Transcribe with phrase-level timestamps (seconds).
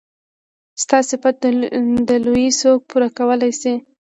[0.83, 1.35] ستا صفت
[2.09, 3.73] د لويي څوک پوره کولی شي.